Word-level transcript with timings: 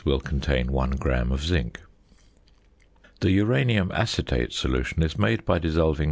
will 0.03 0.19
contain 0.19 0.71
1 0.71 0.91
gram 0.95 1.31
of 1.31 1.43
zinc. 1.45 1.79
The 3.19 3.29
uranium 3.29 3.91
acetate 3.91 4.51
solution 4.51 5.03
is 5.03 5.15
made 5.19 5.45
by 5.45 5.59
dissolving 5.59 5.97
0. 5.97 5.99